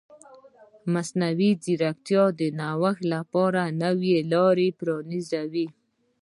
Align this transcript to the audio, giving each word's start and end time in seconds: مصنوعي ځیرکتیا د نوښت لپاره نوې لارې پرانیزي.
مصنوعي 0.93 1.51
ځیرکتیا 1.63 2.23
د 2.39 2.41
نوښت 2.59 3.01
لپاره 3.13 3.61
نوې 3.83 4.15
لارې 4.31 4.67
پرانیزي. 4.79 5.67